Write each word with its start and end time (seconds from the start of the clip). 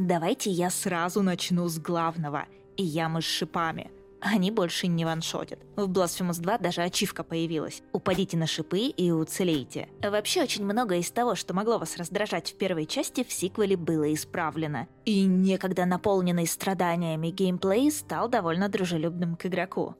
Давайте 0.00 0.50
я 0.50 0.70
сразу 0.70 1.20
начну 1.20 1.68
с 1.68 1.78
главного. 1.78 2.46
И 2.78 2.82
ямы 2.82 3.20
с 3.20 3.26
шипами. 3.26 3.90
Они 4.22 4.50
больше 4.50 4.86
не 4.86 5.04
ваншотят. 5.04 5.58
В 5.76 5.90
Blasphemous 5.90 6.40
2 6.40 6.56
даже 6.56 6.80
ачивка 6.80 7.22
появилась. 7.22 7.82
Упадите 7.92 8.38
на 8.38 8.46
шипы 8.46 8.78
и 8.78 9.10
уцелейте. 9.10 9.88
Вообще 10.02 10.42
очень 10.42 10.64
много 10.64 10.96
из 10.96 11.10
того, 11.10 11.34
что 11.34 11.52
могло 11.52 11.76
вас 11.76 11.98
раздражать 11.98 12.50
в 12.50 12.54
первой 12.54 12.86
части, 12.86 13.24
в 13.24 13.30
сиквеле 13.30 13.76
было 13.76 14.14
исправлено. 14.14 14.88
И 15.04 15.26
некогда 15.26 15.84
наполненный 15.84 16.46
страданиями 16.46 17.28
геймплей 17.28 17.90
стал 17.90 18.30
довольно 18.30 18.70
дружелюбным 18.70 19.36
к 19.36 19.44
игроку. 19.44 19.96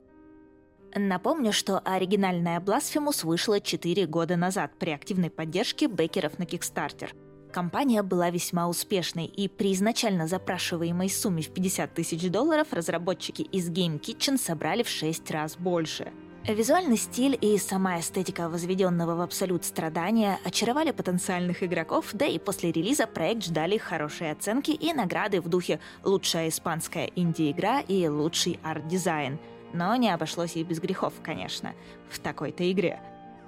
Напомню, 0.94 1.52
что 1.52 1.78
оригинальная 1.80 2.58
Blasphemous 2.60 3.26
вышла 3.26 3.60
4 3.60 4.06
года 4.06 4.36
назад 4.36 4.72
при 4.78 4.92
активной 4.92 5.28
поддержке 5.28 5.88
бекеров 5.88 6.38
на 6.38 6.44
Kickstarter. 6.44 7.10
Компания 7.52 8.02
была 8.02 8.30
весьма 8.30 8.68
успешной, 8.68 9.24
и 9.24 9.48
при 9.48 9.72
изначально 9.72 10.28
запрашиваемой 10.28 11.10
сумме 11.10 11.42
в 11.42 11.50
50 11.50 11.92
тысяч 11.92 12.30
долларов 12.30 12.68
разработчики 12.72 13.42
из 13.42 13.68
Game 13.70 14.00
Kitchen 14.00 14.38
собрали 14.38 14.84
в 14.84 14.88
6 14.88 15.30
раз 15.32 15.56
больше. 15.56 16.12
Визуальный 16.46 16.96
стиль 16.96 17.36
и 17.38 17.58
сама 17.58 18.00
эстетика 18.00 18.48
возведенного 18.48 19.14
в 19.14 19.20
абсолют 19.20 19.64
страдания 19.64 20.38
очаровали 20.44 20.90
потенциальных 20.90 21.62
игроков, 21.62 22.06
да 22.12 22.24
и 22.24 22.38
после 22.38 22.72
релиза 22.72 23.06
проект 23.06 23.44
ждали 23.44 23.76
хорошие 23.76 24.32
оценки 24.32 24.70
и 24.70 24.92
награды 24.92 25.40
в 25.40 25.48
духе 25.48 25.80
«Лучшая 26.02 26.48
испанская 26.48 27.10
инди-игра» 27.14 27.80
и 27.80 28.08
«Лучший 28.08 28.58
арт-дизайн», 28.62 29.38
но 29.74 29.94
не 29.96 30.10
обошлось 30.10 30.56
и 30.56 30.64
без 30.64 30.80
грехов, 30.80 31.14
конечно, 31.22 31.74
в 32.08 32.18
такой-то 32.18 32.70
игре. 32.70 33.00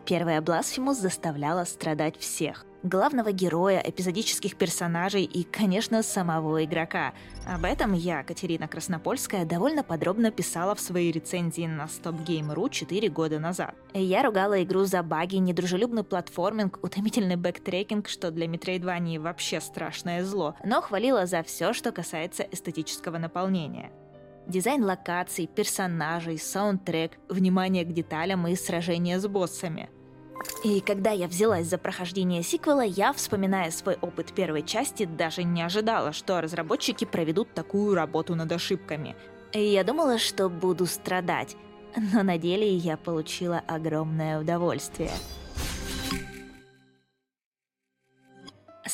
Первая 0.05 0.41
Blasphemous 0.41 0.95
заставляла 0.95 1.65
страдать 1.65 2.19
всех. 2.19 2.67
Главного 2.83 3.31
героя, 3.31 3.81
эпизодических 3.85 4.57
персонажей 4.57 5.23
и, 5.23 5.45
конечно, 5.45 6.03
самого 6.03 6.65
игрока. 6.65 7.15
Об 7.47 7.65
этом 7.65 7.93
я, 7.93 8.25
Катерина 8.25 8.67
Краснопольская, 8.67 9.45
довольно 9.45 9.85
подробно 9.85 10.33
писала 10.33 10.75
в 10.75 10.81
своей 10.81 11.13
рецензии 11.13 11.67
на 11.67 11.85
StopGame.ru 11.85 12.69
4 12.69 13.09
года 13.11 13.39
назад. 13.39 13.77
Я 13.95 14.25
ругала 14.25 14.61
игру 14.65 14.85
за 14.85 15.05
баги, 15.05 15.37
недружелюбный 15.37 16.03
platforming, 16.03 16.81
утомительный 16.83 17.37
backtracking, 17.37 18.09
что 18.09 18.33
для 18.33 18.47
Metroidvania 18.47 19.21
вообще 19.21 19.61
страшное 19.61 20.25
зло, 20.25 20.57
но 20.65 20.81
хвалила 20.81 21.27
за 21.27 21.45
все, 21.45 21.73
что 21.73 21.93
касается 21.93 22.43
эстетического 22.51 23.19
наполнения. 23.19 23.93
Дизайн 24.47 24.85
локаций, 24.85 25.47
персонажей, 25.47 26.39
саундтрек, 26.39 27.13
внимание 27.29 27.85
к 27.85 27.93
деталям 27.93 28.47
и 28.49 28.57
сражения 28.57 29.19
с 29.19 29.27
боссами. 29.27 29.89
И 30.65 30.81
когда 30.81 31.11
я 31.11 31.29
взялась 31.29 31.67
за 31.67 31.79
прохождение 31.79 32.43
сиквела, 32.43 32.83
я, 32.83 33.13
вспоминая 33.13 33.71
свой 33.71 33.97
опыт 34.01 34.33
первой 34.33 34.63
части, 34.63 35.05
даже 35.05 35.45
не 35.45 35.63
ожидала, 35.63 36.13
что 36.13 36.41
разработчики 36.41 37.05
проведут 37.05 37.55
такую 37.55 37.95
работу 37.95 38.35
над 38.35 38.51
ошибками. 38.51 39.15
И 39.53 39.61
я 39.61 39.85
думала, 39.85 40.19
что 40.19 40.49
буду 40.49 40.87
страдать, 40.87 41.57
но 42.13 42.23
на 42.23 42.39
деле 42.39 42.75
я 42.75 42.97
получила 42.97 43.63
огромное 43.67 44.41
удовольствие. 44.41 45.11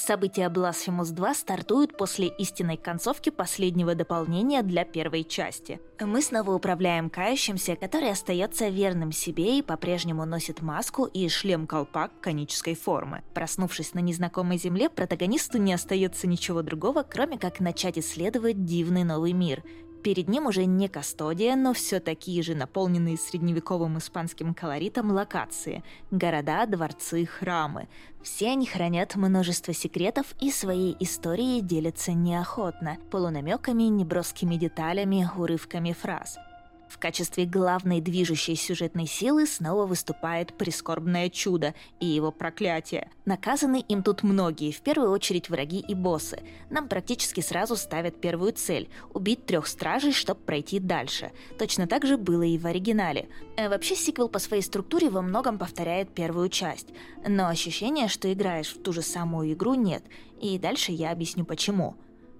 События 0.08 0.48
Blasphemous 0.48 1.12
2 1.12 1.34
стартуют 1.34 1.98
после 1.98 2.28
истинной 2.28 2.78
концовки 2.78 3.28
последнего 3.28 3.94
дополнения 3.94 4.62
для 4.62 4.86
первой 4.86 5.22
части. 5.22 5.82
Мы 6.00 6.22
снова 6.22 6.52
управляем 6.52 7.10
кающимся, 7.10 7.76
который 7.76 8.10
остается 8.10 8.68
верным 8.68 9.12
себе 9.12 9.58
и 9.58 9.62
по-прежнему 9.62 10.24
носит 10.24 10.62
маску 10.62 11.04
и 11.04 11.28
шлем-колпак 11.28 12.22
конической 12.22 12.74
формы. 12.74 13.22
Проснувшись 13.34 13.92
на 13.92 13.98
незнакомой 13.98 14.56
земле, 14.56 14.88
протагонисту 14.88 15.58
не 15.58 15.74
остается 15.74 16.26
ничего 16.26 16.62
другого, 16.62 17.02
кроме 17.02 17.36
как 17.36 17.60
начать 17.60 17.98
исследовать 17.98 18.64
дивный 18.64 19.04
новый 19.04 19.34
мир, 19.34 19.62
Перед 20.02 20.28
ним 20.28 20.46
уже 20.46 20.64
не 20.64 20.88
Кастодия, 20.88 21.56
но 21.56 21.72
все 21.72 22.00
такие 22.00 22.42
же 22.42 22.54
наполненные 22.54 23.16
средневековым 23.16 23.98
испанским 23.98 24.54
колоритом 24.54 25.10
локации– 25.10 25.82
города, 26.10 26.66
дворцы, 26.66 27.26
храмы. 27.26 27.88
Все 28.22 28.50
они 28.50 28.66
хранят 28.66 29.16
множество 29.16 29.74
секретов 29.74 30.34
и 30.40 30.50
своей 30.50 30.96
историей 31.00 31.60
делятся 31.62 32.12
неохотно, 32.12 32.98
полунамеками, 33.10 33.84
неброскими 33.84 34.56
деталями, 34.56 35.28
урывками 35.36 35.92
фраз– 35.92 36.38
в 36.88 36.98
качестве 36.98 37.44
главной 37.44 38.00
движущей 38.00 38.56
сюжетной 38.56 39.06
силы 39.06 39.46
снова 39.46 39.86
выступает 39.86 40.56
прискорбное 40.56 41.28
чудо 41.28 41.74
и 42.00 42.06
его 42.06 42.32
проклятие. 42.32 43.10
Наказаны 43.24 43.84
им 43.88 44.02
тут 44.02 44.22
многие, 44.22 44.72
в 44.72 44.80
первую 44.80 45.10
очередь 45.10 45.50
враги 45.50 45.78
и 45.78 45.94
боссы. 45.94 46.42
Нам 46.70 46.88
практически 46.88 47.40
сразу 47.40 47.76
ставят 47.76 48.20
первую 48.20 48.52
цель– 48.52 48.88
убить 49.14 49.46
трех 49.46 49.66
стражей, 49.66 50.12
чтобы 50.12 50.40
пройти 50.40 50.78
дальше. 50.78 51.30
Точно 51.58 51.86
так 51.86 52.04
же 52.04 52.16
было 52.16 52.42
и 52.42 52.58
в 52.58 52.66
оригинале. 52.66 53.28
Э, 53.56 53.68
вообще 53.68 53.94
сиквел 53.94 54.28
по 54.28 54.38
своей 54.38 54.62
структуре 54.62 55.10
во 55.10 55.22
многом 55.22 55.58
повторяет 55.58 56.14
первую 56.14 56.48
часть. 56.48 56.88
Но 57.26 57.48
ощущение, 57.48 58.08
что 58.08 58.32
играешь 58.32 58.74
в 58.74 58.82
ту 58.82 58.92
же 58.92 59.02
самую 59.02 59.52
игру, 59.52 59.74
нет. 59.74 60.02
И 60.40 60.58
дальше 60.58 60.92
я 60.92 61.10
объясню 61.10 61.44
почему. 61.44 61.96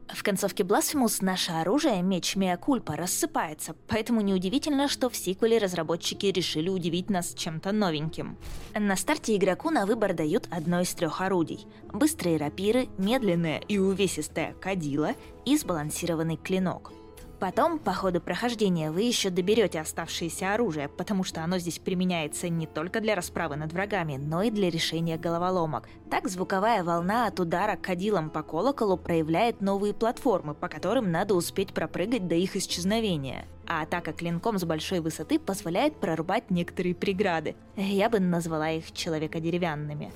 В 0.09 0.23
концовке 0.23 0.63
Blasphemous 0.63 1.19
наше 1.21 1.53
оружие, 1.53 2.03
меч 2.03 2.35
Меакульпа, 2.35 2.97
рассыпается, 2.97 3.77
поэтому 3.89 4.21
неудивительно, 4.23 4.89
что 4.89 5.11
в 5.11 5.17
сиквеле 5.17 5.59
разработчики 5.59 6.27
решили 6.27 6.69
удивить 6.69 7.11
нас 7.11 7.35
чем-то 7.35 7.73
новеньким. 7.73 8.39
На 8.75 8.97
старте 8.97 9.37
игроку 9.37 9.71
на 9.71 9.85
выбор 9.85 10.15
дают 10.15 10.49
одно 10.51 10.81
из 10.81 10.93
трех 10.95 11.21
орудий. 11.21 11.67
Быстрые 11.93 12.39
рапиры, 12.39 12.89
медленное 12.97 13.59
и 13.59 13.79
увесистое 13.79 14.55
кадила 14.55 15.13
и 15.45 15.57
сбалансированный 15.57 16.37
клинок– 16.37 16.93
Потом, 17.39 17.79
по 17.79 17.93
ходу 17.93 18.21
прохождения, 18.21 18.91
вы 18.91 19.03
еще 19.03 19.31
доберете 19.31 19.81
оставшееся 19.81 20.55
оружие, 20.55 20.89
потому 20.89 21.23
что 21.23 21.45
оно 21.45 21.59
здесь 21.59 21.79
применяется 21.79 22.49
не 22.49 22.67
только 22.67 23.01
для 23.01 23.15
расправы 23.15 23.55
над 23.55 23.73
врагами, 23.73 24.17
но 24.17 24.43
и 24.43 24.51
для 24.51 24.71
решения 24.71 25.17
головоломок. 25.17 25.89
Так 26.11 26.29
звуковая 26.29 26.83
волна 26.83 27.29
от 27.29 27.39
удара 27.39 27.77
кадилом 27.77 28.31
по 28.31 28.43
колоколу 28.43 28.97
проявляет 28.97 29.61
новые 29.61 29.95
платформы, 29.95 30.55
по 30.55 30.69
которым 30.69 31.13
надо 31.13 31.35
успеть 31.35 31.73
пропрыгать 31.73 32.27
до 32.27 32.35
их 32.35 32.57
исчезновения. 32.57 33.47
А 33.69 33.83
атака 33.83 34.13
клинком 34.13 34.59
с 34.59 34.65
большой 34.65 34.99
высоты 34.99 35.39
позволяет 35.39 35.95
прорубать 35.97 36.51
некоторые 36.51 36.97
преграды. 36.97 37.55
Я 37.77 38.11
бы 38.11 38.19
назвала 38.19 38.71
их 38.71 38.91
человекодеревянными. 38.93 40.11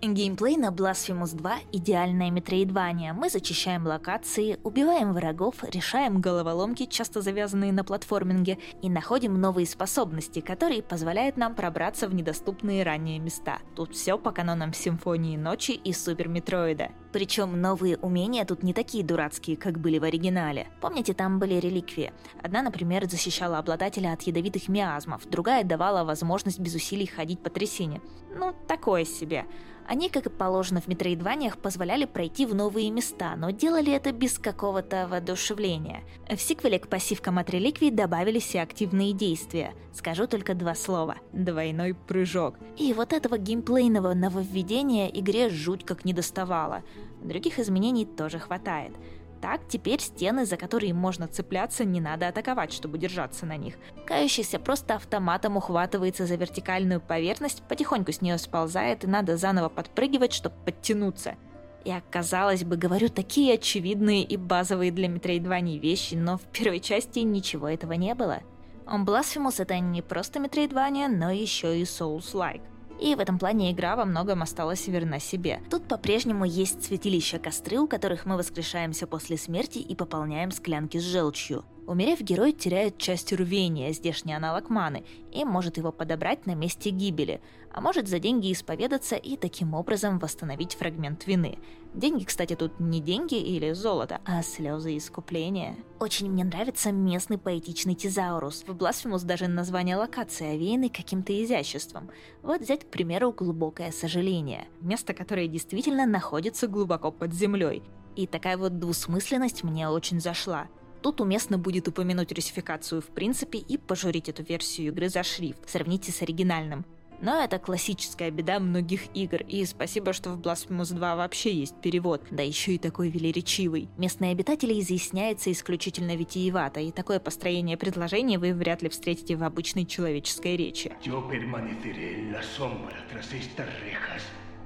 Геймплей 0.00 0.56
на 0.56 0.68
Blasphemous 0.68 1.34
2– 1.34 1.58
идеальная 1.72 2.30
метроидвания. 2.30 3.12
Мы 3.12 3.28
зачищаем 3.28 3.84
локации, 3.84 4.60
убиваем 4.62 5.12
врагов, 5.12 5.56
решаем 5.64 6.20
головоломки, 6.20 6.86
часто 6.86 7.20
завязанные 7.20 7.72
на 7.72 7.82
платформинге, 7.82 8.58
и 8.80 8.88
находим 8.88 9.40
новые 9.40 9.66
способности, 9.66 10.40
которые 10.40 10.84
позволяют 10.84 11.36
нам 11.36 11.56
пробраться 11.56 12.06
в 12.06 12.14
недоступные 12.14 12.84
ранее 12.84 13.18
места. 13.18 13.58
Тут 13.74 13.96
все 13.96 14.16
по 14.18 14.30
канонам 14.30 14.72
Симфонии 14.72 15.36
Ночи 15.36 15.72
и 15.72 15.92
Супер 15.92 16.28
Метроида. 16.28 16.92
Причем 17.12 17.60
новые 17.60 17.96
умения 17.96 18.44
тут 18.44 18.62
не 18.62 18.72
такие 18.72 19.02
дурацкие, 19.02 19.56
как 19.56 19.80
были 19.80 19.98
в 19.98 20.04
оригинале. 20.04 20.68
Помните, 20.80 21.12
там 21.12 21.40
были 21.40 21.54
реликвии? 21.54 22.12
Одна, 22.40 22.62
например, 22.62 23.10
защищала 23.10 23.58
обладателя 23.58 24.12
от 24.12 24.22
ядовитых 24.22 24.68
миазмов, 24.68 25.28
другая 25.28 25.64
давала 25.64 26.04
возможность 26.04 26.60
без 26.60 26.76
усилий 26.76 27.06
ходить 27.06 27.40
по 27.40 27.50
трясине. 27.50 28.00
Ну, 28.30 28.54
такое 28.68 29.04
себе. 29.04 29.46
Они, 29.88 30.10
как 30.10 30.26
и 30.26 30.30
положено 30.30 30.82
в 30.82 30.86
метроидваниях, 30.86 31.56
позволяли 31.56 32.04
пройти 32.04 32.44
в 32.44 32.54
новые 32.54 32.90
места, 32.90 33.34
но 33.36 33.50
делали 33.50 33.90
это 33.90 34.12
без 34.12 34.38
какого-то 34.38 35.08
воодушевления. 35.10 36.02
В 36.28 36.36
сиквеле 36.36 36.78
к 36.78 36.88
пассивкам 36.88 37.38
от 37.38 37.48
реликвий 37.48 37.90
добавились 37.90 38.54
и 38.54 38.58
активные 38.58 39.14
действия. 39.14 39.72
Скажу 39.94 40.26
только 40.26 40.54
два 40.54 40.74
слова. 40.74 41.16
Двойной 41.32 41.94
прыжок. 41.94 42.56
И 42.76 42.92
вот 42.92 43.14
этого 43.14 43.38
геймплейного 43.38 44.12
нововведения 44.12 45.08
игре 45.08 45.48
жуть 45.48 45.86
как 45.86 46.04
не 46.04 46.12
доставало. 46.12 46.82
Других 47.22 47.58
изменений 47.58 48.04
тоже 48.04 48.38
хватает. 48.38 48.92
Так, 49.40 49.60
теперь 49.68 50.00
стены, 50.00 50.46
за 50.46 50.56
которые 50.56 50.92
можно 50.94 51.28
цепляться, 51.28 51.84
не 51.84 52.00
надо 52.00 52.28
атаковать, 52.28 52.72
чтобы 52.72 52.98
держаться 52.98 53.46
на 53.46 53.56
них. 53.56 53.74
Кающийся 54.04 54.58
просто 54.58 54.96
автоматом 54.96 55.56
ухватывается 55.56 56.26
за 56.26 56.34
вертикальную 56.34 57.00
поверхность, 57.00 57.62
потихоньку 57.68 58.12
с 58.12 58.20
нее 58.20 58.36
сползает, 58.38 59.04
и 59.04 59.06
надо 59.06 59.36
заново 59.36 59.68
подпрыгивать, 59.68 60.32
чтобы 60.32 60.56
подтянуться. 60.64 61.36
Я, 61.84 62.02
казалось 62.10 62.64
бы, 62.64 62.76
говорю 62.76 63.08
такие 63.08 63.54
очевидные 63.54 64.24
и 64.24 64.36
базовые 64.36 64.90
для 64.90 65.08
Metroidvania 65.08 65.78
вещи, 65.78 66.16
но 66.16 66.36
в 66.36 66.42
первой 66.42 66.80
части 66.80 67.20
ничего 67.20 67.68
этого 67.68 67.92
не 67.92 68.14
было. 68.14 68.40
Blasphemous— 68.86 69.56
это 69.58 69.78
не 69.78 70.02
просто 70.02 70.40
Metroidvania, 70.40 71.08
но 71.08 71.30
еще 71.30 71.78
и 71.78 71.84
Souls-like. 71.84 72.62
И 73.00 73.14
в 73.14 73.20
этом 73.20 73.38
плане 73.38 73.72
игра 73.72 73.96
во 73.96 74.04
многом 74.04 74.42
осталась 74.42 74.86
верна 74.88 75.18
себе. 75.18 75.60
Тут 75.70 75.86
по-прежнему 75.86 76.44
есть 76.44 76.84
святилища 76.84 77.38
костры, 77.38 77.78
у 77.78 77.86
которых 77.86 78.26
мы 78.26 78.36
воскрешаемся 78.36 79.06
после 79.06 79.36
смерти 79.36 79.78
и 79.78 79.94
пополняем 79.94 80.50
склянки 80.50 80.98
с 80.98 81.02
желчью. 81.02 81.64
Умерев, 81.88 82.20
герой 82.20 82.52
теряет 82.52 82.98
часть 82.98 83.32
рвения, 83.32 83.94
здешний 83.94 84.34
аналог 84.34 84.68
маны, 84.68 85.06
и 85.32 85.42
может 85.46 85.78
его 85.78 85.90
подобрать 85.90 86.44
на 86.44 86.54
месте 86.54 86.90
гибели, 86.90 87.40
а 87.72 87.80
может 87.80 88.08
за 88.08 88.18
деньги 88.18 88.52
исповедаться 88.52 89.16
и 89.16 89.38
таким 89.38 89.72
образом 89.72 90.18
восстановить 90.18 90.74
фрагмент 90.74 91.26
вины. 91.26 91.58
Деньги, 91.94 92.24
кстати, 92.24 92.54
тут 92.56 92.78
не 92.78 93.00
деньги 93.00 93.36
или 93.36 93.72
золото, 93.72 94.20
а 94.26 94.42
слезы 94.42 94.98
искупления. 94.98 95.76
Очень 95.98 96.30
мне 96.30 96.44
нравится 96.44 96.92
местный 96.92 97.38
поэтичный 97.38 97.94
тезаурус. 97.94 98.64
В 98.66 98.76
Blasphemous 98.76 99.24
даже 99.24 99.48
название 99.48 99.96
локации 99.96 100.56
овеяны 100.56 100.90
каким-то 100.90 101.32
изяществом. 101.42 102.10
Вот 102.42 102.60
взять, 102.60 102.84
к 102.84 102.90
примеру, 102.90 103.32
глубокое 103.32 103.92
сожаление. 103.92 104.68
Место, 104.82 105.14
которое 105.14 105.48
действительно 105.48 106.04
находится 106.04 106.66
глубоко 106.66 107.10
под 107.10 107.32
землей. 107.32 107.82
И 108.14 108.26
такая 108.26 108.58
вот 108.58 108.78
двусмысленность 108.78 109.64
мне 109.64 109.88
очень 109.88 110.20
зашла. 110.20 110.68
Тут 111.02 111.20
уместно 111.20 111.58
будет 111.58 111.88
упомянуть 111.88 112.32
русификацию 112.32 113.00
в 113.00 113.06
принципе 113.06 113.58
и 113.58 113.76
пожурить 113.76 114.28
эту 114.28 114.42
версию 114.42 114.88
игры 114.88 115.08
за 115.08 115.22
шрифт. 115.22 115.68
Сравните 115.68 116.12
с 116.12 116.22
оригинальным. 116.22 116.84
Но 117.20 117.42
это 117.42 117.58
классическая 117.58 118.30
беда 118.30 118.60
многих 118.60 119.14
игр, 119.14 119.42
и 119.48 119.64
спасибо, 119.64 120.12
что 120.12 120.30
в 120.30 120.40
Blasphemous 120.40 120.94
2 120.94 121.16
вообще 121.16 121.52
есть 121.52 121.74
перевод, 121.80 122.22
да 122.30 122.44
еще 122.44 122.74
и 122.74 122.78
такой 122.78 123.10
велеречивый. 123.10 123.88
Местные 123.96 124.30
обитатели 124.30 124.78
изъясняются 124.78 125.50
исключительно 125.50 126.14
витиевато, 126.14 126.78
и 126.78 126.92
такое 126.92 127.18
построение 127.18 127.76
предложения 127.76 128.38
вы 128.38 128.54
вряд 128.54 128.82
ли 128.82 128.88
встретите 128.88 129.34
в 129.34 129.42
обычной 129.42 129.84
человеческой 129.84 130.56
речи. 130.56 130.92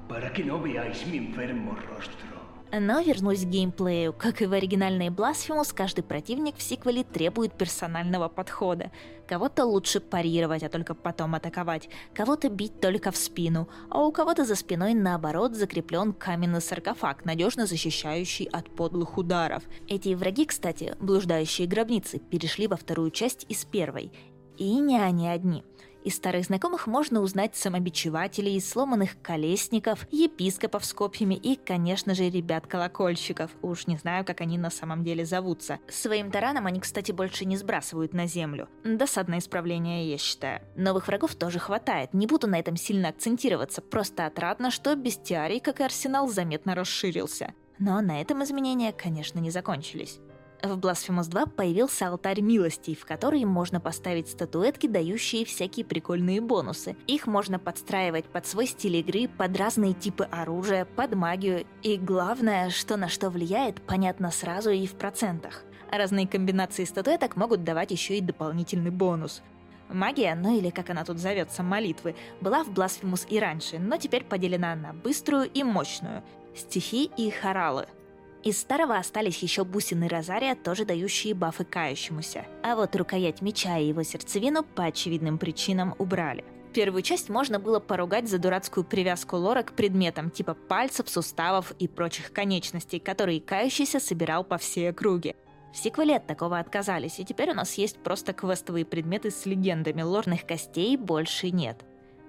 para 0.09 0.29
que 0.31 0.43
no 0.43 0.61
veáis 0.61 1.07
mi 1.07 1.17
enfermo 1.17 1.75
rostro. 1.89 2.32
Но 2.75 3.01
вернусь 3.01 3.45
к 3.45 3.49
геймплею. 3.49 4.13
Как 4.13 4.41
и 4.41 4.47
в 4.47 4.53
оригинальной 4.53 5.09
Blasphemous, 5.09 5.71
каждый 5.75 6.03
противник 6.03 6.55
в 6.57 6.63
сиквеле 6.63 7.03
требует 7.03 7.53
персонального 7.53 8.29
подхода. 8.29 8.89
Кого-то 9.27 9.65
лучше 9.65 9.99
парировать, 9.99 10.63
а 10.63 10.69
только 10.69 10.95
потом 10.95 11.35
атаковать. 11.35 11.87
Кого-то 12.15 12.49
бить 12.49 12.79
только 12.79 13.11
в 13.11 13.17
спину. 13.17 13.69
А 13.91 14.03
у 14.03 14.11
кого-то 14.11 14.43
за 14.43 14.55
спиной, 14.55 14.95
наоборот, 14.95 15.53
закреплен 15.55 16.13
каменный 16.13 16.61
саркофаг, 16.61 17.25
надежно 17.25 17.67
защищающий 17.67 18.45
от 18.45 18.71
подлых 18.71 19.19
ударов. 19.19 19.61
Эти 19.87 20.15
враги, 20.15 20.45
кстати, 20.47 20.95
блуждающие 20.99 21.67
гробницы, 21.67 22.17
перешли 22.17 22.65
во 22.65 22.75
вторую 22.75 23.11
часть 23.11 23.45
из 23.49 23.65
первой. 23.65 24.11
И 24.57 24.79
не 24.79 24.97
они 24.97 25.27
одни. 25.27 25.63
Из 26.03 26.17
старых 26.17 26.45
знакомых 26.45 26.85
можно 26.85 27.21
узнать 27.21 27.55
самобичевателей, 27.55 28.59
сломанных 28.59 29.21
колесников, 29.21 30.05
епископов 30.11 30.83
с 30.83 30.93
копьями 30.93 31.35
и, 31.35 31.55
конечно 31.55 32.13
же, 32.13 32.29
ребят-колокольщиков. 32.29 33.51
Уж 33.61 33.87
не 33.87 33.95
знаю, 33.95 34.25
как 34.25 34.41
они 34.41 34.57
на 34.57 34.69
самом 34.69 35.05
деле 35.05 35.25
зовутся. 35.25 35.79
Своим 35.87 36.29
тараном 36.29 36.65
они, 36.65 36.81
кстати, 36.81 37.13
больше 37.13 37.45
не 37.45 37.55
сбрасывают 37.55 38.13
на 38.13 38.27
землю. 38.27 38.67
Досадное 38.83 39.39
исправление, 39.39 40.11
я 40.11 40.17
считаю. 40.17 40.61
Новых 40.75 41.07
врагов 41.07 41.35
тоже 41.35 41.59
хватает, 41.59 42.13
не 42.13 42.27
буду 42.27 42.47
на 42.47 42.59
этом 42.59 42.75
сильно 42.75 43.07
акцентироваться, 43.07 43.81
просто 43.81 44.25
отрадно, 44.25 44.71
что 44.71 44.93
бестиарий, 44.95 45.61
как 45.61 45.79
и 45.79 45.83
арсенал, 45.83 46.27
заметно 46.27 46.75
расширился. 46.75 47.53
Но 47.79 48.01
на 48.01 48.19
этом 48.21 48.43
изменения, 48.43 48.91
конечно, 48.91 49.39
не 49.39 49.51
закончились. 49.51 50.19
В 50.63 50.79
Blasphemous 50.79 51.27
2 51.27 51.47
появился 51.47 52.07
алтарь 52.07 52.39
милостей, 52.39 52.95
в 52.95 53.05
который 53.05 53.43
можно 53.43 53.81
поставить 53.81 54.29
статуэтки, 54.29 54.87
дающие 54.87 55.43
всякие 55.43 55.85
прикольные 55.85 56.39
бонусы. 56.39 56.95
Их 57.05 57.27
можно 57.27 57.59
подстраивать 57.59 58.23
под 58.23 58.47
свой 58.47 58.67
стиль 58.67 58.95
игры, 58.95 59.27
под 59.27 59.57
разные 59.57 59.93
типы 59.93 60.23
оружия, 60.31 60.85
под 60.85 61.15
магию. 61.15 61.65
И 61.81 61.97
главное, 61.97 62.69
что 62.69 62.95
на 62.95 63.09
что 63.09 63.29
влияет, 63.29 63.81
понятно 63.81 64.31
сразу 64.31 64.69
и 64.69 64.87
в 64.87 64.93
процентах. 64.93 65.65
Разные 65.91 66.29
комбинации 66.29 66.85
статуэток 66.85 67.35
могут 67.35 67.65
давать 67.65 67.91
еще 67.91 68.17
и 68.17 68.21
дополнительный 68.21 68.91
бонус. 68.91 69.41
Магия, 69.89 70.33
ну 70.33 70.57
или 70.57 70.69
как 70.69 70.89
она 70.89 71.03
тут 71.03 71.17
зовется, 71.17 71.61
молитвы, 71.61 72.15
была 72.39 72.63
в 72.63 72.69
Blasphemous 72.69 73.27
и 73.27 73.37
раньше, 73.37 73.79
но 73.79 73.97
теперь 73.97 74.23
поделена 74.23 74.75
на 74.75 74.93
быструю 74.93 75.43
и 75.43 75.61
мощную, 75.61 76.23
стихи 76.55 77.11
и 77.17 77.29
хоралы– 77.31 77.85
из 78.43 78.59
старого 78.59 78.97
остались 78.97 79.41
еще 79.41 79.63
бусины 79.63 80.07
Розария, 80.07 80.55
тоже 80.55 80.85
дающие 80.85 81.33
бафы 81.33 81.63
кающемуся. 81.63 82.45
А 82.61 82.75
вот 82.75 82.95
рукоять 82.95 83.41
меча 83.41 83.77
и 83.77 83.87
его 83.87 84.03
сердцевину 84.03 84.63
по 84.63 84.83
очевидным 84.83 85.37
причинам 85.37 85.95
убрали. 85.97 86.43
Первую 86.73 87.03
часть 87.03 87.29
можно 87.29 87.59
было 87.59 87.79
поругать 87.79 88.27
за 88.27 88.39
дурацкую 88.39 88.83
привязку 88.83 89.37
лора 89.37 89.63
к 89.63 89.73
предметам 89.73 90.29
типа 90.29 90.55
пальцев, 90.55 91.07
суставов 91.07 91.71
и 91.79 91.87
прочих 91.87 92.33
конечностей, 92.33 92.99
которые 92.99 93.39
кающийся 93.39 93.99
собирал 93.99 94.43
по 94.43 94.57
всей 94.57 94.89
округе. 94.89 95.35
В 95.71 95.77
сиквеле 95.77 96.17
от 96.17 96.27
такого 96.27 96.59
отказались, 96.59 97.19
и 97.19 97.25
теперь 97.25 97.51
у 97.51 97.55
нас 97.55 97.75
есть 97.75 97.97
просто 97.97 98.33
квестовые 98.33 98.85
предметы 98.85 99.31
с 99.31 99.45
легендами, 99.45 100.01
лорных 100.01 100.45
костей 100.45 100.97
больше 100.97 101.49
нет. 101.51 101.83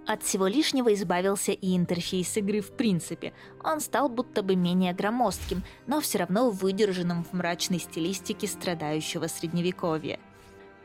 От 0.07 0.23
всего 0.23 0.47
лишнего 0.47 0.93
избавился 0.93 1.53
и 1.53 1.77
интерфейс 1.77 2.37
игры 2.37 2.61
в 2.61 2.73
принципе. 2.73 3.33
Он 3.63 3.81
стал 3.81 4.11
будто 4.11 4.43
бы 4.43 4.55
менее 4.55 4.93
громоздким, 4.93 5.63
но 5.87 6.01
все 6.01 6.19
равно 6.19 6.51
выдержанным 6.51 7.25
в 7.25 7.33
мрачной 7.33 7.79
стилистике 7.79 8.47
страдающего 8.47 9.29
средневековья. 9.29 10.21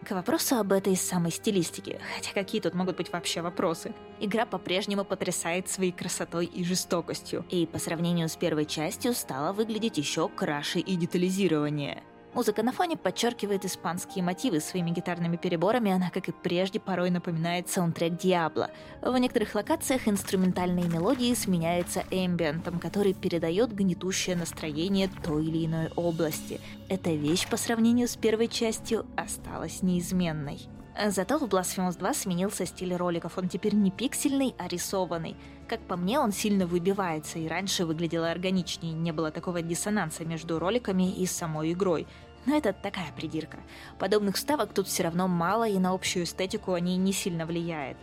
К 0.07 0.11
вопросу 0.11 0.55
об 0.55 0.71
этой 0.71 0.95
самой 0.95 1.31
стилистике, 1.31 1.99
хотя 2.15 2.33
какие 2.33 2.61
тут 2.61 2.73
могут 2.73 2.95
быть 2.95 3.11
вообще 3.11 3.41
вопросы, 3.41 3.93
игра 4.21 4.45
по-прежнему 4.45 5.03
потрясает 5.03 5.67
своей 5.67 5.91
красотой 5.91 6.45
и 6.45 6.63
жестокостью, 6.63 7.45
и 7.49 7.65
по 7.65 7.79
сравнению 7.79 8.29
с 8.29 8.37
первой 8.37 8.65
частью 8.65 9.13
стала 9.13 9.51
выглядеть 9.51 9.97
еще 9.97 10.29
краше 10.29 10.79
и 10.79 10.95
детализированнее. 10.95 12.01
Музыка 12.33 12.61
на 12.61 12.71
фоне 12.71 12.95
подчеркивает 12.95 13.65
испанские 13.65 14.23
мотивы 14.23 14.59
своими 14.59 14.91
гитарными 14.91 15.35
переборами, 15.35 15.91
она, 15.91 16.11
как 16.11 16.29
и 16.29 16.31
прежде, 16.31 16.79
порой 16.79 17.09
напоминает 17.09 17.69
саундтрек 17.69 18.17
Диабло. 18.17 18.69
В 19.01 19.17
некоторых 19.17 19.55
локациях 19.55 20.07
инструментальные 20.07 20.87
мелодии 20.87 21.33
сменяются 21.33 22.03
эмбиентом, 22.11 22.79
который 22.79 23.13
передает 23.13 23.73
гнетущее 23.73 24.35
настроение 24.35 25.09
той 25.23 25.47
или 25.47 25.65
иной 25.65 25.89
области. 25.95 26.61
Эта 26.87 27.09
вещь 27.09 27.47
по 27.49 27.57
сравнению 27.57 28.07
с 28.07 28.15
первой 28.15 28.47
частью 28.47 29.07
осталась 29.15 29.81
неизменной. 29.81 30.59
Зато 31.07 31.39
в 31.39 31.43
Blasphemous 31.43 31.97
2 31.97 32.13
сменился 32.13 32.65
стиль 32.65 32.93
роликов, 32.93 33.37
он 33.37 33.47
теперь 33.47 33.73
не 33.73 33.89
пиксельный, 33.89 34.53
а 34.57 34.67
рисованный. 34.67 35.35
Как 35.69 35.81
по 35.81 35.95
мне, 35.95 36.19
он 36.19 36.31
сильно 36.31 36.65
выбивается, 36.65 37.37
и 37.37 37.47
раньше 37.47 37.85
выглядело 37.85 38.31
органичнее, 38.31 38.91
не 38.91 39.11
было 39.11 39.29
такого 39.29 39.61
диссонанса 39.61 40.25
между 40.25 40.57
роликами 40.57 41.13
и 41.13 41.27
самой 41.27 41.73
игрой. 41.73 42.07
Но 42.47 42.57
это 42.57 42.73
такая 42.73 43.11
придирка. 43.15 43.59
Подобных 43.99 44.37
ставок 44.37 44.73
тут 44.73 44.87
все 44.87 45.03
равно 45.03 45.27
мало, 45.27 45.67
и 45.67 45.77
на 45.77 45.93
общую 45.93 46.23
эстетику 46.23 46.73
они 46.73 46.97
не 46.97 47.13
сильно 47.13 47.45
влияют. 47.45 47.99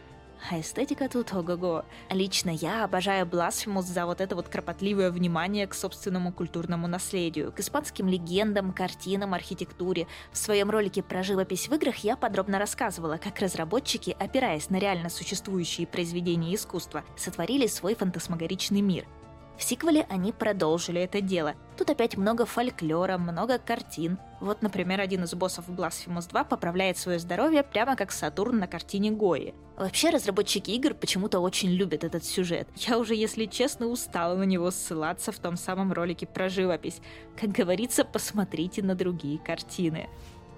А 0.50 0.60
эстетика 0.60 1.08
тут 1.08 1.32
ого-го. 1.32 1.84
Лично 2.10 2.50
я 2.50 2.84
обожаю 2.84 3.26
Blasphemous 3.26 3.82
за 3.82 4.06
вот 4.06 4.20
это 4.20 4.36
вот 4.36 4.48
кропотливое 4.48 5.10
внимание 5.10 5.66
к 5.66 5.74
собственному 5.74 6.32
культурному 6.32 6.86
наследию, 6.86 7.52
к 7.52 7.60
испанским 7.60 8.06
легендам, 8.08 8.72
картинам, 8.72 9.34
архитектуре. 9.34 10.06
В 10.30 10.38
своем 10.38 10.70
ролике 10.70 11.02
про 11.02 11.22
живопись 11.22 11.68
в 11.68 11.74
играх 11.74 11.96
я 11.98 12.16
подробно 12.16 12.58
рассказывала, 12.58 13.16
как 13.16 13.40
разработчики, 13.40 14.16
опираясь 14.18 14.70
на 14.70 14.78
реально 14.78 15.08
существующие 15.08 15.86
произведения 15.86 16.54
искусства, 16.54 17.02
сотворили 17.16 17.66
свой 17.66 17.94
фантасмагоричный 17.94 18.82
мир– 18.82 19.06
в 19.58 19.62
сиквеле 19.62 20.06
они 20.10 20.32
продолжили 20.32 21.00
это 21.00 21.20
дело. 21.20 21.54
Тут 21.76 21.90
опять 21.90 22.16
много 22.16 22.44
фольклора, 22.46 23.18
много 23.18 23.58
картин. 23.58 24.18
Вот, 24.40 24.62
например, 24.62 25.00
один 25.00 25.24
из 25.24 25.34
боссов 25.34 25.68
Blasphemous 25.68 26.28
2 26.28 26.44
поправляет 26.44 26.98
свое 26.98 27.18
здоровье 27.18 27.62
прямо 27.62 27.96
как 27.96 28.12
Сатурн 28.12 28.58
на 28.58 28.66
картине 28.66 29.10
Гои. 29.10 29.54
Вообще, 29.76 30.10
разработчики 30.10 30.70
игр 30.70 30.94
почему-то 30.94 31.40
очень 31.40 31.70
любят 31.70 32.04
этот 32.04 32.24
сюжет. 32.24 32.68
Я 32.76 32.98
уже, 32.98 33.14
если 33.14 33.46
честно, 33.46 33.86
устала 33.86 34.34
на 34.34 34.44
него 34.44 34.70
ссылаться 34.70 35.32
в 35.32 35.38
том 35.38 35.56
самом 35.56 35.92
ролике 35.92 36.26
про 36.26 36.48
живопись. 36.48 37.00
Как 37.38 37.50
говорится, 37.50 38.04
посмотрите 38.04 38.82
на 38.82 38.94
другие 38.94 39.38
картины. 39.38 40.08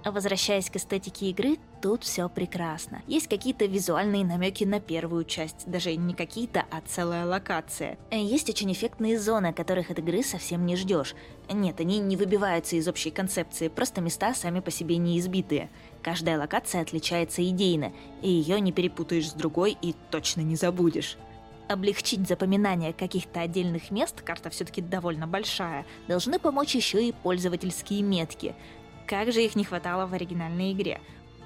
Возвращаясь 0.05 0.69
к 0.69 0.77
эстетике 0.77 1.29
игры, 1.29 1.57
тут 1.81 2.03
все 2.03 2.29
прекрасно. 2.29 3.01
Есть 3.05 3.27
какие-то 3.27 3.65
визуальные 3.65 4.23
намеки 4.23 4.63
на 4.63 4.79
первую 4.79 5.25
часть, 5.25 5.69
даже 5.69 5.95
не 5.95 6.13
какие-то, 6.13 6.65
а 6.71 6.81
целая 6.85 7.25
локация. 7.25 7.97
Есть 8.11 8.49
очень 8.49 8.71
эффектные 8.71 9.19
зоны, 9.19 9.51
которых 9.51 9.91
от 9.91 9.99
игры 9.99 10.23
совсем 10.23 10.65
не 10.65 10.77
ждешь. 10.77 11.15
Нет, 11.51 11.81
они 11.81 11.99
не 11.99 12.15
выбиваются 12.15 12.77
из 12.77 12.87
общей 12.87 13.11
концепции, 13.11 13.67
просто 13.67 13.99
места 13.99 14.33
сами 14.33 14.61
по 14.61 14.71
себе 14.71 14.97
не 14.97 15.19
избитые. 15.19 15.69
Каждая 16.01 16.39
локация 16.39 16.81
отличается 16.81 17.47
идейно, 17.47 17.91
и 18.21 18.29
ее 18.29 18.61
не 18.61 18.71
перепутаешь 18.71 19.29
с 19.29 19.33
другой 19.33 19.77
и 19.81 19.93
точно 20.11 20.41
не 20.41 20.55
забудешь 20.55 21.17
облегчить 21.69 22.27
запоминание 22.27 22.93
каких-то 22.93 23.41
отдельных 23.41 23.91
мест, 23.91 24.21
карта 24.21 24.49
все-таки 24.49 24.81
довольно 24.81 25.27
большая, 25.27 25.85
должны 26.07 26.39
помочь 26.39 26.73
еще 26.73 27.07
и 27.07 27.11
пользовательские 27.11 28.01
метки. 28.01 28.55
Как 29.09 29.31
же 29.31 29.41
их 29.41 29.55
не 29.55 29.63
хватало 29.63 30.05
в 30.05 30.13
оригинальной 30.13 30.71
игре. 30.71 31.01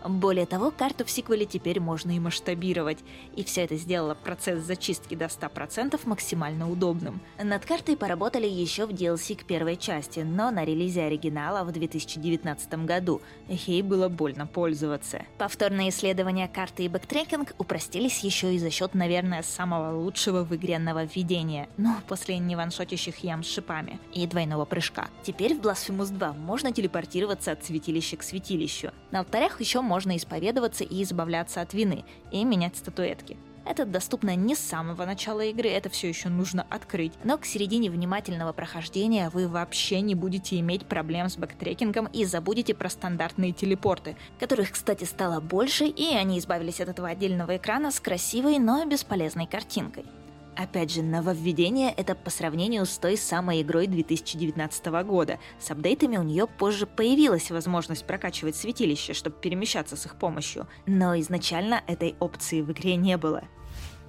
Более 0.06 0.46
того, 0.46 0.70
карту 0.72 1.06
в 1.06 1.10
сиквеле 1.10 1.46
теперь 1.46 1.80
можно 1.80 2.12
и 2.12 2.20
масштабировать, 2.20 3.00
и 3.36 3.44
все 3.44 3.62
это 3.62 3.78
сделало 3.78 4.16
процесс 4.16 4.64
зачистки 4.64 5.16
до 5.16 5.26
100% 5.26 6.00
максимально 6.06 6.70
удобным. 6.70 7.22
Над 7.42 7.66
картой 7.66 7.96
поработали 7.96 8.48
еще 8.48 8.86
в 8.86 8.90
DLC 8.90 9.36
к 9.38 9.46
первой 9.46 9.78
части, 9.78 10.20
но 10.20 10.52
на 10.52 10.66
релизе 10.66 11.04
оригинала 11.04 11.64
в 11.64 11.72
2019 11.72 12.86
году 12.86 13.22
ей 13.48 13.82
было 13.82 14.10
больно 14.10 14.46
пользоваться. 14.46 15.24
Повторные 15.38 15.90
исследования 15.90 16.50
карты 16.50 16.84
и 16.84 16.90
backtracking 16.90 17.56
упростились 17.58 18.20
еще 18.24 18.54
и 18.54 18.60
за 18.60 18.70
счет, 18.70 18.94
наверное, 18.94 19.42
самого 19.42 19.98
лучшего 19.98 20.44
в 20.44 20.54
игре 20.56 20.80
нововведения, 20.80 21.70
ну, 21.78 21.96
после 22.08 22.40
не 22.40 22.49
ваншотящих 22.49 23.20
ям 23.24 23.44
с 23.44 23.48
шипами 23.48 24.00
и 24.14 24.28
двойного 24.28 24.66
прыжка. 24.66 25.08
Теперь 25.24 25.56
в 25.56 25.62
Blasphemous 25.62 26.12
2 26.12 26.34
можно 26.34 26.74
телепортироваться 26.74 27.54
от 27.54 27.64
святилища 27.64 28.18
к 28.18 28.24
святилищу. 28.24 28.92
На 29.12 29.20
алтарях 29.20 29.62
еще 29.62 29.82
можно 29.82 29.93
исповедоваться 30.18 30.84
и 30.84 31.04
избавляться 31.04 31.62
от 31.62 31.74
вины, 31.74 32.06
и 32.32 32.44
менять 32.44 32.78
статуэтки. 32.78 33.38
Это 33.66 33.86
доступно 33.86 34.36
не 34.36 34.56
с 34.56 34.60
самого 34.60 35.06
начала 35.06 35.42
игры, 35.42 35.70
это 35.70 35.90
все 35.90 36.10
еще 36.10 36.28
нужно 36.28 36.66
открыть. 36.70 37.14
Но 37.24 37.38
к 37.38 37.46
середине 37.46 37.90
внимательного 37.90 38.52
прохождения 38.52 39.30
вы 39.30 39.48
вообще 39.48 40.02
не 40.02 40.16
будете 40.16 40.60
иметь 40.60 40.86
проблем 40.86 41.30
с 41.30 41.38
backtracking 41.38 41.98
ом 41.98 42.08
и 42.08 42.26
забудете 42.26 42.74
про 42.74 42.90
стандартные 42.90 43.54
телепорты, 43.54 44.18
которых, 44.40 44.72
кстати, 44.72 45.06
стало 45.06 45.40
больше, 45.40 45.86
и 45.86 46.14
они 46.14 46.40
избавились 46.40 46.82
от 46.82 46.90
этого 46.90 47.08
отдельного 47.08 47.56
экрана 47.56 47.92
с 47.92 48.02
красивой, 48.02 48.60
но 48.60 48.84
бесполезной 48.86 49.48
картинкой. 49.48 50.04
Опять 50.56 50.92
же, 50.92 51.02
нововведение 51.02 51.92
это 51.92 52.14
по 52.14 52.30
сравнению 52.30 52.86
с 52.86 52.98
той 52.98 53.18
самой 53.18 53.62
игрой 53.62 53.88
2019 53.88 54.86
года. 55.04 55.40
С 55.60 55.72
апдейтами 55.72 56.18
у 56.18 56.24
нее 56.24 56.48
позже 56.48 56.86
появилась 56.86 57.50
возможность 57.50 58.06
прокачивать 58.06 58.56
святилище, 58.56 59.14
чтобы 59.14 59.36
перемещаться 59.40 59.96
с 59.96 60.06
их 60.06 60.16
помощью. 60.16 60.68
Но 60.86 61.20
изначально 61.20 61.82
этой 61.88 62.16
опции 62.20 62.62
в 62.62 62.72
игре 62.72 62.96
не 62.96 63.18
было. 63.18 63.44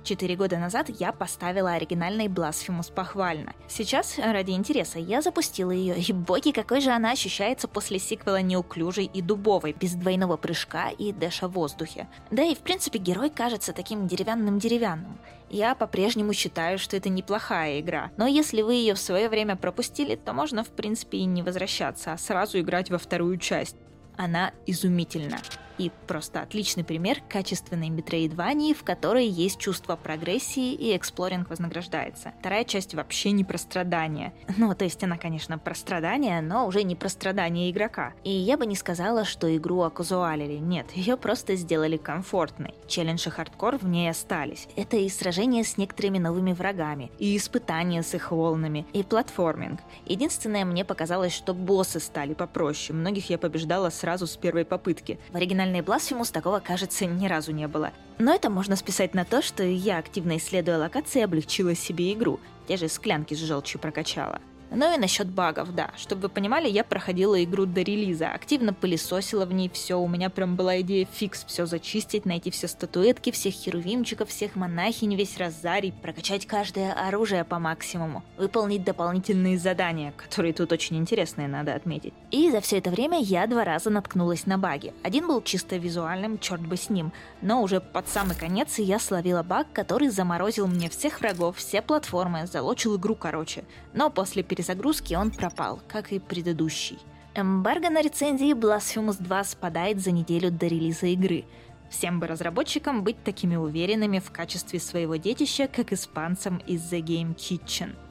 Четыре 0.04 0.36
года 0.36 0.58
назад 0.58 0.90
я 0.90 1.12
поставила 1.12 1.70
оригинальный 1.72 2.26
Blasphemous 2.26 2.92
похвально. 2.92 3.54
Сейчас, 3.68 4.18
ради 4.18 4.50
интереса, 4.50 4.98
я 4.98 5.22
запустила 5.22 5.70
ее, 5.70 5.98
и 5.98 6.12
боги, 6.12 6.50
какой 6.50 6.82
же 6.82 6.90
она 6.90 7.12
ощущается 7.12 7.68
после 7.68 7.98
сиквела 7.98 8.42
неуклюжей 8.42 9.06
и 9.06 9.22
дубовой, 9.22 9.72
без 9.72 9.94
двойного 9.94 10.36
прыжка 10.36 10.90
и 10.90 11.10
дэша 11.10 11.48
в 11.48 11.52
воздухе. 11.52 12.06
Да 12.30 12.42
и 12.42 12.54
в 12.54 12.58
принципе 12.58 12.98
герой 12.98 13.30
кажется 13.30 13.72
таким 13.72 14.06
деревянным-деревянным. 14.06 15.18
Я 15.48 15.74
по-прежнему 15.74 16.34
считаю, 16.34 16.78
что 16.78 16.98
это 16.98 17.08
неплохая 17.08 17.80
игра, 17.80 18.10
но 18.18 18.26
если 18.26 18.60
вы 18.60 18.74
ее 18.74 18.92
в 18.92 19.00
свое 19.00 19.30
время 19.30 19.56
пропустили, 19.56 20.16
то 20.16 20.34
можно 20.34 20.64
в 20.64 20.68
принципе 20.68 21.16
и 21.18 21.24
не 21.24 21.42
возвращаться, 21.42 22.12
а 22.12 22.18
сразу 22.18 22.60
играть 22.60 22.90
во 22.90 22.98
вторую 22.98 23.38
часть. 23.38 23.76
Она 24.18 24.52
изумительна. 24.66 25.38
И 25.78 25.90
просто 26.06 26.40
отличный 26.40 26.84
пример 26.84 27.18
качественной 27.28 27.88
метроидвании, 27.88 28.74
в 28.74 28.84
которой 28.84 29.26
есть 29.26 29.58
чувство 29.58 29.96
прогрессии 29.96 30.72
и 30.72 30.96
exploring 30.96 31.50
вознаграждается. 31.50 32.32
Вторая 32.40 32.64
часть 32.64 32.94
вообще 32.94 33.32
не 33.32 33.44
про 33.44 33.58
страдания. 33.58 34.32
Ну, 34.56 34.74
то 34.74 34.84
есть 34.84 35.02
она, 35.02 35.18
конечно, 35.18 35.58
про 35.58 35.74
страдания, 35.74 36.40
но 36.40 36.66
уже 36.66 36.84
не 36.84 36.94
про 36.94 37.08
страдания 37.08 37.70
игрока. 37.70 38.12
И 38.22 38.30
я 38.30 38.56
бы 38.56 38.66
не 38.66 38.76
сказала, 38.76 39.24
что 39.24 39.54
игру 39.56 39.82
оказуалили. 39.82 40.54
Нет, 40.54 40.92
ее 40.92 41.16
просто 41.16 41.56
сделали 41.56 41.96
комфортной. 41.96 42.74
Челлендж 42.86 43.26
и 43.26 43.30
хардкор 43.30 43.76
в 43.76 43.86
ней 43.86 44.08
остались. 44.08 44.68
Это 44.76 44.96
и 44.96 45.08
сражения 45.08 45.64
с 45.64 45.76
некоторыми 45.76 46.18
новыми 46.18 46.52
врагами, 46.52 47.10
и 47.18 47.36
испытания 47.36 48.02
с 48.02 48.14
их 48.14 48.30
волнами, 48.30 48.86
и 48.92 49.02
platforming. 49.02 49.80
Единственное, 50.06 50.64
мне 50.64 50.84
показалось, 50.84 51.32
что 51.32 51.52
боссы 51.52 51.98
стали 51.98 52.34
попроще. 52.34 52.96
Многих 52.96 53.30
я 53.30 53.38
побеждала 53.38 53.90
сразу 53.90 54.26
с 54.26 54.36
первой 54.36 54.64
попытки. 54.64 55.18
В 55.30 55.36
оригинальном 55.36 55.63
оригинальной 55.64 55.80
Blasphemous 55.80 56.32
такого, 56.32 56.60
кажется, 56.60 57.06
ни 57.06 57.26
разу 57.26 57.52
не 57.52 57.66
было. 57.66 57.92
Но 58.18 58.34
это 58.34 58.50
можно 58.50 58.76
списать 58.76 59.14
на 59.14 59.24
то, 59.24 59.42
что 59.42 59.62
я, 59.62 59.98
активно 59.98 60.36
исследуя 60.36 60.78
локации, 60.78 61.22
облегчила 61.22 61.74
себе 61.74 62.12
игру. 62.12 62.38
Те 62.68 62.76
же 62.76 62.88
склянки 62.88 63.34
с 63.34 63.38
желчью 63.38 63.80
прокачала. 63.80 64.40
Ну 64.70 64.94
и 64.94 64.98
насчет 64.98 65.28
багов, 65.28 65.74
да. 65.74 65.90
Чтобы 65.96 66.22
вы 66.22 66.28
понимали, 66.28 66.68
я 66.68 66.84
проходила 66.84 67.42
игру 67.42 67.66
до 67.66 67.82
релиза, 67.82 68.30
активно 68.30 68.72
пылесосила 68.72 69.46
в 69.46 69.52
ней 69.52 69.70
все. 69.72 69.98
У 69.98 70.08
меня 70.08 70.30
прям 70.30 70.56
была 70.56 70.80
идея 70.80 71.06
фикс 71.10 71.44
все 71.44 71.66
зачистить, 71.66 72.26
найти 72.26 72.50
все 72.50 72.68
статуэтки, 72.68 73.30
всех 73.30 73.54
херувимчиков, 73.54 74.28
всех 74.28 74.56
монахинь, 74.56 75.14
весь 75.14 75.38
розарий, 75.38 75.92
прокачать 75.92 76.46
каждое 76.46 76.92
оружие 76.92 77.44
по 77.44 77.58
максимуму, 77.58 78.22
выполнить 78.36 78.84
дополнительные 78.84 79.58
задания, 79.58 80.12
которые 80.16 80.52
тут 80.52 80.72
очень 80.72 80.96
интересные, 80.96 81.48
надо 81.48 81.74
отметить. 81.74 82.14
И 82.30 82.50
за 82.50 82.60
все 82.60 82.78
это 82.78 82.90
время 82.90 83.20
я 83.20 83.46
два 83.46 83.64
раза 83.64 83.90
наткнулась 83.90 84.46
на 84.46 84.58
баги. 84.58 84.92
Один 85.02 85.28
был 85.28 85.42
чисто 85.42 85.76
визуальным, 85.76 86.38
черт 86.38 86.62
бы 86.62 86.76
с 86.76 86.90
ним, 86.90 87.12
но 87.42 87.62
уже 87.62 87.80
под 87.80 88.08
самый 88.08 88.34
конец 88.36 88.78
я 88.78 88.98
словила 88.98 89.42
баг, 89.42 89.68
который 89.72 90.08
заморозил 90.08 90.66
мне 90.66 90.88
всех 90.88 91.20
врагов, 91.20 91.58
все 91.58 91.82
платформы, 91.82 92.46
залочил 92.46 92.96
игру 92.96 93.14
короче. 93.14 93.64
Но 93.92 94.10
после 94.10 94.42
пересадки 94.54 94.74
загрузки 94.74 95.14
он 95.14 95.30
пропал, 95.30 95.80
как 95.88 96.12
и 96.12 96.18
предыдущий. 96.18 96.98
Эмбарго 97.34 97.90
на 97.90 98.00
рецензии 98.02 98.54
Blasphemous 98.54 99.20
2 99.20 99.44
спадает 99.44 100.00
за 100.00 100.12
неделю 100.12 100.50
до 100.50 100.66
релиза 100.66 101.06
игры. 101.06 101.44
Всем 101.90 102.20
бы 102.20 102.26
разработчикам 102.26 103.02
быть 103.02 103.22
такими 103.24 103.56
уверенными 103.56 104.20
в 104.20 104.30
качестве 104.30 104.78
своего 104.78 105.16
детища, 105.16 105.68
как 105.68 105.92
испанцам 105.92 106.58
из 106.58 106.80
The 106.92 107.00
Game 107.00 107.34
Kitchen– 107.34 107.96